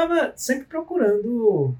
estava 0.00 0.32
sempre 0.36 0.66
procurando 0.66 1.74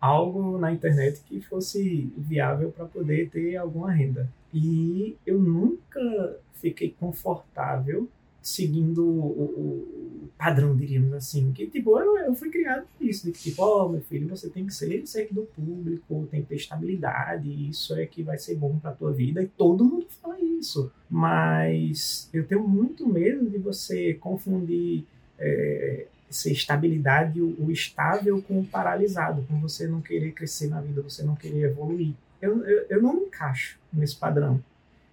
algo 0.00 0.58
na 0.58 0.72
internet 0.72 1.20
que 1.26 1.40
fosse 1.40 2.12
viável 2.16 2.70
para 2.70 2.84
poder 2.84 3.30
ter 3.30 3.56
alguma 3.56 3.90
renda. 3.90 4.28
E 4.52 5.16
eu 5.26 5.38
nunca 5.38 6.38
fiquei 6.54 6.94
confortável 6.98 8.08
seguindo 8.40 9.02
o, 9.02 9.42
o, 9.42 10.28
padrão, 10.36 10.76
diríamos 10.76 11.14
assim. 11.14 11.52
Que, 11.52 11.66
tipo, 11.66 11.98
eu, 11.98 12.18
eu 12.18 12.34
fui 12.34 12.50
criado 12.50 12.86
por 12.96 13.06
isso. 13.06 13.24
De 13.24 13.32
que, 13.32 13.38
tipo, 13.38 13.62
oh, 13.64 13.88
meu 13.88 14.02
filho, 14.02 14.28
você 14.28 14.50
tem 14.50 14.66
que 14.66 14.74
ser 14.74 15.06
servidor 15.06 15.46
público, 15.56 16.28
tem 16.30 16.42
que 16.42 16.48
ter 16.48 16.56
estabilidade, 16.56 17.48
isso 17.68 17.94
é 17.94 18.04
que 18.04 18.22
vai 18.22 18.36
ser 18.36 18.54
bom 18.56 18.78
pra 18.78 18.92
tua 18.92 19.12
vida. 19.12 19.42
E 19.42 19.46
todo 19.46 19.84
mundo 19.84 20.06
fala 20.22 20.38
isso. 20.38 20.92
Mas 21.10 22.28
eu 22.32 22.46
tenho 22.46 22.68
muito 22.68 23.08
medo 23.08 23.48
de 23.48 23.58
você 23.58 24.14
confundir 24.14 25.04
é, 25.38 26.06
ser 26.30 26.52
estabilidade, 26.52 27.40
o, 27.40 27.54
o 27.58 27.70
estável 27.70 28.42
com 28.42 28.60
o 28.60 28.66
paralisado, 28.66 29.44
com 29.48 29.60
você 29.60 29.86
não 29.86 30.00
querer 30.00 30.32
crescer 30.32 30.68
na 30.68 30.80
vida, 30.80 31.02
você 31.02 31.22
não 31.22 31.36
querer 31.36 31.64
evoluir. 31.70 32.14
Eu, 32.40 32.64
eu, 32.64 32.86
eu 32.90 33.02
não 33.02 33.14
me 33.14 33.26
encaixo 33.26 33.78
nesse 33.92 34.16
padrão. 34.16 34.60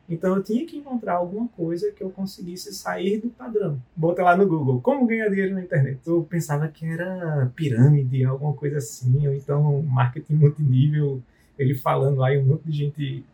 Então 0.09 0.35
eu 0.35 0.43
tinha 0.43 0.65
que 0.65 0.75
encontrar 0.75 1.13
alguma 1.13 1.47
coisa 1.47 1.89
que 1.91 2.03
eu 2.03 2.09
conseguisse 2.09 2.73
sair 2.73 3.21
do 3.21 3.29
padrão. 3.29 3.81
Bota 3.95 4.21
lá 4.21 4.35
no 4.35 4.45
Google, 4.45 4.81
como 4.81 5.07
ganhar 5.07 5.29
dinheiro 5.29 5.53
na 5.55 5.61
internet. 5.61 5.99
Eu 6.05 6.23
pensava 6.23 6.67
que 6.67 6.85
era 6.85 7.49
pirâmide, 7.55 8.25
alguma 8.25 8.53
coisa 8.53 8.79
assim, 8.79 9.25
ou 9.25 9.33
então 9.33 9.81
marketing 9.83 10.33
multinível, 10.33 11.21
ele 11.57 11.75
falando 11.75 12.17
lá 12.17 12.33
e 12.33 12.39
um 12.39 12.45
monte 12.45 12.63
de 12.63 12.71
gente 12.73 13.25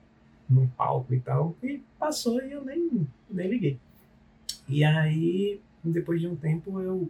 num 0.48 0.68
palco 0.68 1.14
e 1.14 1.20
tal. 1.20 1.56
E 1.64 1.82
passou 1.98 2.42
e 2.44 2.52
eu 2.52 2.64
nem, 2.64 3.08
nem 3.30 3.50
liguei. 3.50 3.80
E 4.70 4.84
aí, 4.84 5.60
depois 5.84 6.22
de 6.22 6.28
um 6.28 6.36
tempo, 6.36 6.80
eu 6.80 7.10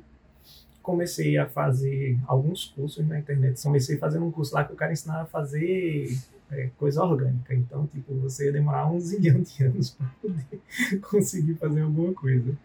comecei 0.82 1.38
a 1.38 1.46
fazer 1.46 2.18
alguns 2.26 2.66
cursos 2.66 3.06
na 3.06 3.20
internet. 3.20 3.62
Comecei 3.62 3.98
fazendo 3.98 4.26
um 4.26 4.32
curso 4.32 4.56
lá 4.56 4.64
que 4.64 4.72
o 4.72 4.76
cara 4.76 4.94
ensinava 4.94 5.23
a 5.23 5.26
fazer 5.26 6.17
é, 6.50 6.70
coisa 6.78 7.03
orgânica. 7.03 7.53
Então, 7.53 7.86
tipo, 7.88 8.14
você 8.16 8.45
ia 8.45 8.53
demorar 8.53 8.90
um 8.90 9.00
zilhão 9.00 9.42
de 9.42 9.64
anos 9.64 9.90
para 9.98 10.08
poder 10.22 10.62
conseguir 11.09 11.56
fazer 11.56 11.81
alguma 11.81 12.14
coisa. 12.14 12.56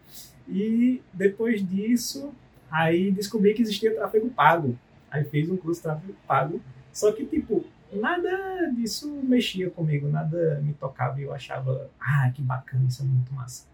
E 0.47 1.01
depois 1.13 1.67
disso, 1.67 2.33
aí 2.71 3.11
descobri 3.11 3.53
que 3.53 3.61
existia 3.61 3.93
tráfego 3.93 4.29
pago. 4.29 4.77
Aí 5.11 5.23
fiz 5.25 5.49
um 5.49 5.57
curso 5.57 5.81
de 5.81 5.83
tráfego 5.83 6.15
pago. 6.25 6.61
Só 6.93 7.11
que, 7.11 7.25
tipo, 7.25 7.65
nada 7.91 8.71
disso 8.75 9.11
mexia 9.23 9.69
comigo, 9.69 10.07
nada 10.07 10.61
me 10.61 10.73
tocava 10.73 11.19
e 11.19 11.23
eu 11.23 11.33
achava, 11.33 11.89
ah, 11.99 12.31
que 12.33 12.41
bacana, 12.41 12.85
isso 12.87 13.01
é 13.01 13.05
muito 13.05 13.33
massa. 13.33 13.65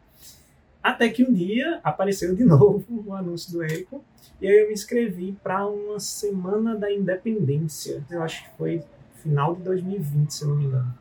Até 0.81 1.09
que 1.09 1.23
um 1.23 1.33
dia 1.33 1.79
apareceu 1.83 2.35
de 2.35 2.43
novo 2.45 3.03
o 3.05 3.13
anúncio 3.13 3.51
do 3.51 3.63
Érico 3.63 4.03
e 4.41 4.47
aí 4.47 4.61
eu 4.61 4.67
me 4.67 4.73
inscrevi 4.73 5.37
para 5.43 5.67
uma 5.67 5.99
semana 5.99 6.75
da 6.75 6.91
independência. 6.91 8.03
Eu 8.09 8.23
acho 8.23 8.43
que 8.43 8.57
foi 8.57 8.83
final 9.15 9.55
de 9.55 9.63
2020, 9.63 10.33
se 10.33 10.45
não 10.45 10.55
me 10.55 10.65
engano. 10.65 10.93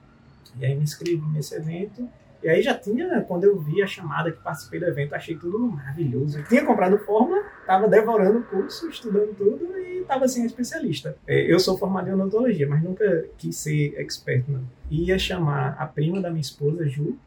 E 0.59 0.67
aí 0.67 0.75
me 0.75 0.83
inscrevi 0.83 1.23
nesse 1.33 1.55
evento. 1.55 2.09
E 2.43 2.49
aí 2.49 2.63
já 2.63 2.75
tinha, 2.75 3.21
quando 3.23 3.45
eu 3.45 3.59
vi 3.59 3.83
a 3.83 3.87
chamada 3.87 4.31
que 4.31 4.41
participei 4.41 4.81
do 4.81 4.87
evento, 4.87 5.15
achei 5.15 5.37
tudo 5.37 5.59
maravilhoso. 5.59 6.39
Eu 6.39 6.45
tinha 6.45 6.65
comprado 6.65 6.99
fórmula, 6.99 7.45
estava 7.61 7.89
devorando 7.89 8.41
o 8.41 8.45
curso, 8.45 8.89
estudando 8.89 9.35
tudo 9.37 9.78
e 9.78 9.78
estava 10.09 10.25
assim, 10.25 10.45
especialista. 10.45 11.17
É, 11.27 11.53
eu 11.53 11.61
sou 11.61 11.77
formado 11.77 12.09
em 12.09 12.13
odontologia, 12.13 12.67
mas 12.67 12.83
nunca 12.83 13.27
quis 13.37 13.57
ser 13.57 13.95
expert, 13.99 14.45
não. 14.49 14.63
Ia 14.91 15.19
chamar 15.19 15.77
a 15.79 15.87
prima 15.87 16.21
da 16.21 16.31
minha 16.31 16.41
esposa, 16.41 16.89
Ju, 16.89 17.19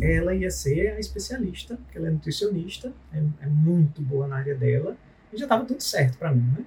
ela 0.00 0.34
ia 0.34 0.50
ser 0.50 0.94
a 0.94 0.98
especialista, 0.98 1.76
porque 1.76 1.98
ela 1.98 2.08
é 2.08 2.10
nutricionista, 2.10 2.92
é, 3.12 3.18
é 3.42 3.46
muito 3.46 4.00
boa 4.00 4.26
na 4.26 4.36
área 4.36 4.54
dela, 4.54 4.96
e 5.32 5.36
já 5.36 5.44
estava 5.44 5.64
tudo 5.64 5.82
certo 5.82 6.18
para 6.18 6.32
mim, 6.32 6.50
né? 6.58 6.64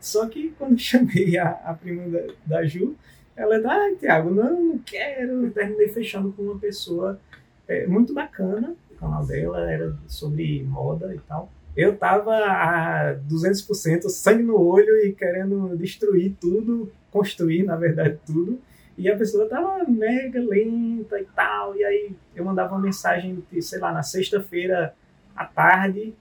Só 0.00 0.26
que 0.28 0.54
quando 0.56 0.78
chamei 0.78 1.36
a, 1.36 1.50
a 1.50 1.74
prima 1.74 2.08
da, 2.08 2.32
da 2.46 2.64
Ju, 2.64 2.96
ela 3.36 3.56
é, 3.56 3.66
ai, 3.66 3.96
Tiago, 3.96 4.30
não, 4.30 4.62
não 4.62 4.78
quero. 4.78 5.46
Eu 5.46 5.50
terminei 5.50 5.88
fechando 5.88 6.32
com 6.32 6.42
uma 6.42 6.58
pessoa 6.58 7.18
é, 7.66 7.86
muito 7.86 8.12
bacana. 8.12 8.74
O 8.90 8.94
canal 8.96 9.24
dela 9.24 9.70
era 9.70 9.96
sobre 10.06 10.62
moda 10.62 11.14
e 11.14 11.18
tal. 11.20 11.50
Eu 11.76 11.96
tava 11.96 12.34
a 12.34 13.16
200% 13.28 14.08
sangue 14.08 14.42
no 14.42 14.60
olho 14.60 15.06
e 15.06 15.12
querendo 15.12 15.76
destruir 15.76 16.34
tudo, 16.40 16.92
construir, 17.10 17.62
na 17.62 17.76
verdade, 17.76 18.18
tudo. 18.26 18.60
E 18.98 19.08
a 19.08 19.16
pessoa 19.16 19.48
tava 19.48 19.84
mega 19.88 20.40
lenta 20.40 21.18
e 21.18 21.24
tal. 21.34 21.76
E 21.76 21.84
aí 21.84 22.12
eu 22.34 22.44
mandava 22.44 22.74
uma 22.74 22.80
mensagem, 22.80 23.42
sei 23.60 23.78
lá, 23.78 23.92
na 23.92 24.02
sexta-feira 24.02 24.94
à 25.34 25.44
tarde. 25.44 26.14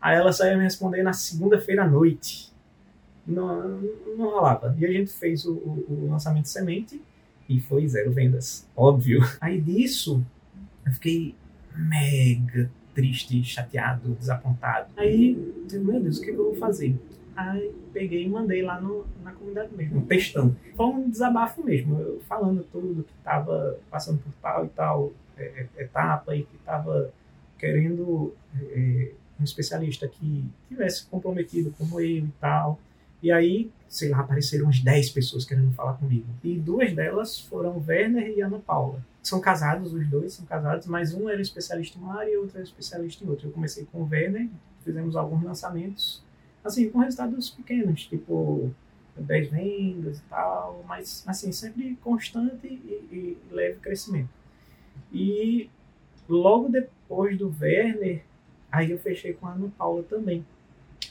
Aí 0.00 0.16
ela 0.16 0.32
só 0.32 0.44
ia 0.44 0.56
me 0.56 0.64
responder 0.64 1.02
na 1.02 1.12
segunda-feira 1.12 1.84
à 1.84 1.88
noite 1.88 2.48
não, 3.28 3.80
não 4.16 4.30
rolava. 4.30 4.74
E 4.78 4.86
a 4.86 4.90
gente 4.90 5.12
fez 5.12 5.44
o, 5.44 5.52
o, 5.52 5.86
o 5.88 6.10
lançamento 6.10 6.44
de 6.44 6.50
semente 6.50 7.00
e 7.48 7.60
foi 7.60 7.86
zero 7.86 8.10
vendas, 8.10 8.66
óbvio. 8.74 9.20
Aí 9.40 9.60
disso, 9.60 10.24
eu 10.86 10.92
fiquei 10.92 11.34
mega 11.76 12.70
triste, 12.98 13.44
chateado, 13.44 14.12
desapontado. 14.14 14.88
Aí, 14.96 15.36
meu 15.72 16.00
Deus, 16.00 16.18
o 16.18 16.20
que, 16.20 16.30
eu 16.30 16.36
vou 16.36 16.54
fazer? 16.56 16.96
Aí 17.36 17.72
peguei 17.92 18.24
e 18.24 18.28
mandei 18.28 18.60
lá 18.60 18.80
no, 18.80 19.06
na 19.22 19.30
comunidade 19.30 19.72
mesmo, 19.72 20.02
testando. 20.02 20.56
Foi 20.74 20.86
um 20.86 21.08
desabafo 21.08 21.64
mesmo, 21.64 21.96
eu 22.00 22.20
falando 22.26 22.64
tudo 22.72 23.04
que 23.04 23.12
estava 23.16 23.78
passando 23.88 24.18
por 24.18 24.32
tal 24.42 24.64
e 24.64 24.68
tal 24.70 25.12
é, 25.36 25.68
é, 25.76 25.82
etapa 25.84 26.34
e 26.34 26.42
que 26.42 26.56
estava 26.56 27.12
querendo 27.56 28.34
é, 28.60 29.12
um 29.38 29.44
especialista 29.44 30.08
que 30.08 30.44
tivesse 30.68 31.06
comprometido 31.06 31.72
como 31.78 32.00
eu 32.00 32.06
e 32.08 32.32
tal. 32.40 32.80
E 33.22 33.32
aí, 33.32 33.70
sei 33.88 34.10
lá, 34.10 34.20
apareceram 34.20 34.64
umas 34.64 34.80
10 34.80 35.10
pessoas 35.10 35.44
querendo 35.44 35.72
falar 35.72 35.94
comigo. 35.94 36.26
E 36.42 36.58
duas 36.58 36.92
delas 36.94 37.40
foram 37.40 37.82
Werner 37.86 38.28
e 38.36 38.40
Ana 38.40 38.58
Paula. 38.58 39.04
São 39.22 39.40
casados, 39.40 39.92
os 39.92 40.06
dois 40.08 40.34
são 40.34 40.46
casados, 40.46 40.86
mas 40.86 41.12
um 41.12 41.28
era 41.28 41.40
especialista 41.40 41.98
em 41.98 42.02
uma 42.02 42.18
área 42.18 42.32
e 42.32 42.36
outro 42.36 42.56
era 42.56 42.64
especialista 42.64 43.24
em 43.24 43.28
outra. 43.28 43.46
Eu 43.46 43.52
comecei 43.52 43.86
com 43.90 44.02
o 44.02 44.08
Werner, 44.08 44.48
fizemos 44.84 45.16
alguns 45.16 45.42
lançamentos, 45.42 46.22
assim, 46.64 46.88
com 46.88 46.98
resultados 47.00 47.50
pequenos, 47.50 48.06
tipo 48.06 48.70
10 49.16 49.50
vendas 49.50 50.18
e 50.18 50.22
tal, 50.22 50.84
mas 50.86 51.24
assim, 51.26 51.50
sempre 51.52 51.96
constante 52.02 52.66
e, 52.66 53.08
e 53.12 53.38
leve 53.50 53.78
crescimento. 53.80 54.30
E 55.12 55.68
logo 56.28 56.68
depois 56.68 57.36
do 57.36 57.54
Werner, 57.60 58.22
aí 58.70 58.90
eu 58.90 58.98
fechei 58.98 59.32
com 59.32 59.46
a 59.46 59.52
Ana 59.52 59.70
Paula 59.76 60.02
também. 60.04 60.44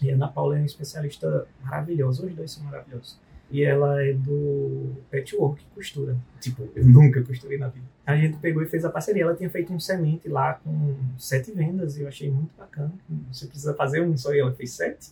E 0.02 0.12
a 0.12 0.14
Ana 0.14 0.28
Paula 0.28 0.56
é 0.56 0.60
uma 0.60 0.66
especialista 0.66 1.48
maravilhosa, 1.64 2.26
os 2.26 2.34
dois 2.34 2.52
são 2.52 2.64
maravilhosos. 2.64 3.20
E 3.50 3.64
ela 3.64 4.04
é 4.04 4.14
do 4.14 4.96
patchwork, 5.10 5.64
costura. 5.74 6.18
Tipo, 6.40 6.70
eu 6.76 6.84
nunca 6.86 7.22
costurei 7.24 7.58
na 7.58 7.70
vida. 7.70 7.86
A 8.06 8.16
gente 8.16 8.38
pegou 8.38 8.62
e 8.62 8.68
fez 8.68 8.84
a 8.84 8.90
parceria. 8.90 9.24
Ela 9.24 9.36
tinha 9.36 9.50
feito 9.50 9.74
um 9.74 9.80
semente 9.80 10.28
lá 10.28 10.56
com 10.56 10.96
sete 11.18 11.52
vendas 11.52 11.98
e 11.98 12.02
eu 12.02 12.08
achei 12.08 12.30
muito 12.30 12.52
bacana. 12.58 12.94
Você 13.32 13.48
precisa 13.48 13.74
fazer 13.74 14.02
um 14.02 14.18
só 14.18 14.34
e 14.34 14.40
ela 14.40 14.54
fez 14.54 14.72
sete. 14.72 15.12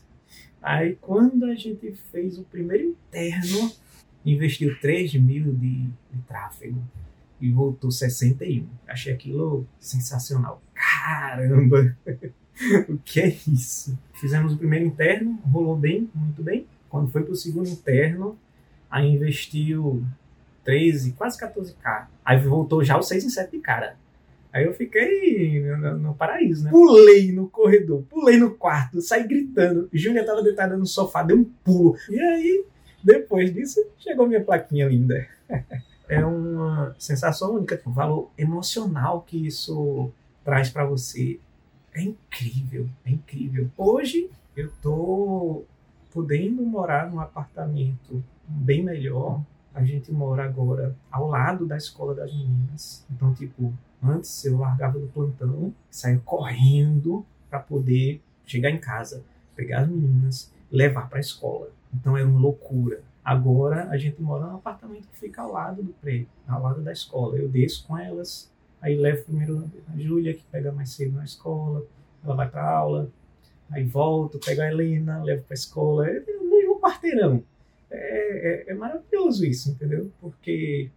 Aí, 0.61 0.97
quando 0.99 1.45
a 1.45 1.55
gente 1.55 1.93
fez 2.11 2.37
o 2.39 2.43
primeiro 2.43 2.89
interno, 2.89 3.71
investiu 4.25 4.77
3 4.79 5.13
mil 5.15 5.53
de, 5.53 5.83
de 5.83 6.21
tráfego 6.27 6.81
e 7.39 7.51
voltou 7.51 7.91
61. 7.91 8.67
Achei 8.87 9.13
aquilo 9.13 9.67
sensacional. 9.79 10.61
Caramba! 10.73 11.95
o 12.87 12.97
que 12.97 13.19
é 13.19 13.27
isso? 13.47 13.97
Fizemos 14.13 14.53
o 14.53 14.57
primeiro 14.57 14.85
interno, 14.85 15.39
rolou 15.51 15.75
bem, 15.75 16.09
muito 16.13 16.41
bem. 16.41 16.65
Quando 16.89 17.11
foi 17.11 17.23
para 17.23 17.33
o 17.33 17.35
segundo 17.35 17.67
interno, 17.67 18.37
aí 18.89 19.07
investiu 19.07 20.03
13, 20.63 21.13
quase 21.13 21.39
14k. 21.39 22.07
Aí 22.23 22.39
voltou 22.39 22.83
já 22.83 22.97
o 22.97 23.03
6 23.03 23.25
em 23.25 23.29
7 23.29 23.51
de 23.51 23.59
cara. 23.59 23.97
Aí 24.53 24.63
eu 24.63 24.73
fiquei 24.73 25.61
no, 25.61 25.97
no, 25.97 26.15
paraíso, 26.15 26.63
né? 26.63 26.71
Pulei 26.71 27.33
no 27.33 27.49
corredor, 27.49 28.03
pulei 28.09 28.37
no 28.37 28.51
quarto, 28.51 29.01
saí 29.01 29.27
gritando. 29.27 29.89
Júlia 29.91 30.21
estava 30.21 30.41
deitada 30.41 30.77
no 30.77 30.85
sofá, 30.85 31.23
deu 31.23 31.37
um 31.37 31.43
pulo. 31.43 31.97
E 32.09 32.17
aí, 32.17 32.65
depois 33.03 33.53
disso, 33.53 33.85
chegou 33.97 34.25
minha 34.25 34.41
plaquinha 34.41 34.87
linda. 34.87 35.27
é 36.07 36.25
uma 36.25 36.95
sensação 36.97 37.55
única, 37.55 37.81
um 37.85 37.91
valor 37.91 38.31
emocional 38.37 39.25
que 39.27 39.45
isso 39.45 40.09
traz 40.43 40.69
para 40.69 40.85
você 40.85 41.37
é 41.95 42.03
incrível, 42.03 42.89
é 43.05 43.11
incrível. 43.11 43.71
Hoje 43.77 44.29
eu 44.55 44.71
tô 44.81 45.63
podendo 46.13 46.63
morar 46.63 47.09
num 47.09 47.19
apartamento 47.19 48.23
bem 48.47 48.83
melhor. 48.83 49.41
A 49.73 49.83
gente 49.83 50.11
mora 50.11 50.45
agora 50.45 50.95
ao 51.11 51.27
lado 51.27 51.65
da 51.65 51.77
escola 51.77 52.13
das 52.13 52.31
meninas. 52.33 53.05
Então, 53.09 53.33
tipo, 53.33 53.73
antes 54.03 54.43
eu 54.45 54.57
largava 54.57 54.99
do 54.99 55.07
plantão, 55.07 55.73
saía 55.89 56.19
correndo 56.19 57.25
para 57.49 57.59
poder 57.59 58.21
chegar 58.45 58.69
em 58.69 58.79
casa, 58.79 59.23
pegar 59.55 59.81
as 59.81 59.89
meninas, 59.89 60.51
levar 60.71 61.09
para 61.09 61.17
a 61.17 61.21
escola. 61.21 61.69
Então 61.93 62.17
era 62.17 62.27
uma 62.27 62.39
loucura. 62.39 63.01
Agora 63.23 63.89
a 63.89 63.97
gente 63.97 64.21
mora 64.21 64.45
num 64.45 64.55
apartamento 64.55 65.07
que 65.07 65.17
fica 65.17 65.41
ao 65.41 65.51
lado 65.51 65.81
do 65.81 65.93
prédio, 65.93 66.27
ao 66.47 66.61
lado 66.61 66.81
da 66.81 66.91
escola. 66.91 67.37
Eu 67.37 67.49
desço 67.49 67.85
com 67.87 67.97
elas, 67.97 68.51
Aí 68.85 68.95
levo 68.95 69.23
primeiro 69.23 69.67
a 69.91 69.97
Júlia, 69.97 70.35
que 70.35 70.43
pega 70.43 70.71
mais 70.71 70.91
cedo 70.91 71.15
na 71.15 71.23
escola, 71.23 71.83
ela 72.23 72.35
vai 72.35 72.47
para 72.47 72.69
aula, 72.69 73.09
aí 73.71 73.83
volto, 73.83 74.37
pego 74.37 74.61
a 74.61 74.67
Helena, 74.67 75.23
levo 75.23 75.41
para 75.41 75.53
a 75.53 75.55
escola, 75.55 76.07
é 76.07 76.19
no 76.19 76.51
mesmo 76.51 76.79
quarteirão. 76.79 77.43
É, 77.89 78.69
é, 78.69 78.71
é 78.71 78.73
maravilhoso 78.75 79.43
isso, 79.43 79.71
entendeu? 79.71 80.11
Porque 80.21 80.91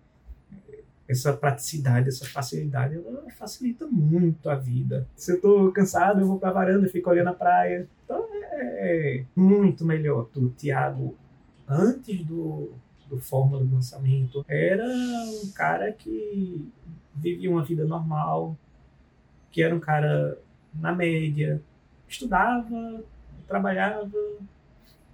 essa 1.08 1.32
praticidade, 1.32 2.10
essa 2.10 2.26
facilidade, 2.26 2.94
ela 2.94 3.24
facilita 3.30 3.86
muito 3.86 4.50
a 4.50 4.54
vida. 4.54 5.08
Se 5.16 5.32
eu 5.32 5.36
estou 5.36 5.72
cansado, 5.72 6.20
eu 6.20 6.26
vou 6.26 6.38
para 6.38 6.50
a 6.50 6.52
varanda, 6.52 6.86
fico 6.88 7.08
olhando 7.08 7.28
a 7.28 7.34
praia. 7.34 7.88
Então 8.04 8.22
é, 8.34 9.16
é 9.20 9.24
muito 9.34 9.82
melhor. 9.86 10.28
O 10.36 10.50
Tiago, 10.50 11.16
antes 11.66 12.22
do, 12.22 12.70
do 13.08 13.18
Fórmula 13.18 13.64
do 13.64 13.74
lançamento, 13.74 14.44
era 14.46 14.84
um 14.84 15.50
cara 15.52 15.90
que 15.90 16.70
vivia 17.18 17.50
uma 17.50 17.64
vida 17.64 17.84
normal, 17.84 18.56
que 19.50 19.62
era 19.62 19.74
um 19.74 19.80
cara 19.80 20.38
na 20.74 20.94
média, 20.94 21.62
estudava, 22.06 23.02
trabalhava, 23.46 24.18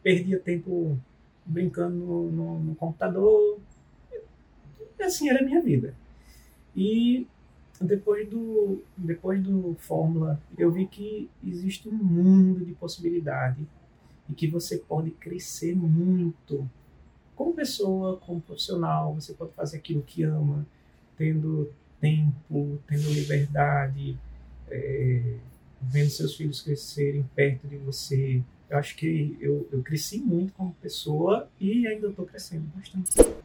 perdia 0.02 0.38
tempo 0.38 0.98
brincando 1.46 1.96
no, 1.96 2.30
no, 2.30 2.58
no 2.60 2.74
computador, 2.74 3.58
e 4.98 5.02
assim 5.02 5.28
era 5.28 5.40
a 5.40 5.44
minha 5.44 5.60
vida. 5.60 5.94
E 6.76 7.26
depois 7.80 8.28
do, 8.28 8.82
depois 8.96 9.42
do 9.42 9.76
Fórmula, 9.78 10.40
eu 10.56 10.70
vi 10.70 10.86
que 10.86 11.30
existe 11.42 11.88
um 11.88 11.92
mundo 11.92 12.64
de 12.64 12.72
possibilidade 12.72 13.66
e 14.28 14.32
que 14.32 14.46
você 14.46 14.78
pode 14.78 15.10
crescer 15.10 15.74
muito 15.76 16.68
como 17.34 17.52
pessoa, 17.52 18.16
como 18.18 18.40
profissional. 18.40 19.14
Você 19.14 19.34
pode 19.34 19.52
fazer 19.52 19.78
aquilo 19.78 20.02
que 20.02 20.22
ama, 20.22 20.66
tendo 21.16 21.70
tempo, 22.04 22.78
tendo 22.86 23.10
liberdade, 23.10 24.18
é, 24.70 25.36
vendo 25.80 26.10
seus 26.10 26.36
filhos 26.36 26.60
crescerem 26.60 27.24
perto 27.34 27.66
de 27.66 27.78
você. 27.78 28.42
Eu 28.68 28.76
acho 28.76 28.94
que 28.94 29.38
eu, 29.40 29.66
eu 29.72 29.82
cresci 29.82 30.18
muito 30.18 30.52
como 30.52 30.74
pessoa 30.82 31.48
e 31.58 31.86
ainda 31.86 32.08
estou 32.08 32.26
crescendo 32.26 32.66
bastante. 32.76 33.43